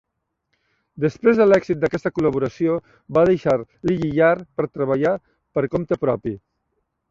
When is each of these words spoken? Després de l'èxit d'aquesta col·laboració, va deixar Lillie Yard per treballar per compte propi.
Després 1.03 1.41
de 1.41 1.45
l'èxit 1.49 1.79
d'aquesta 1.83 2.11
col·laboració, 2.15 2.79
va 3.19 3.27
deixar 3.31 3.55
Lillie 3.91 4.11
Yard 4.23 4.49
per 4.57 4.69
treballar 4.79 5.15
per 5.59 5.67
compte 5.77 6.03
propi. 6.07 6.37